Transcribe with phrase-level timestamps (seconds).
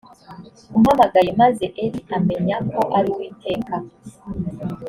[0.77, 3.75] umpamagaye maze eli amenya ko ari uwiteka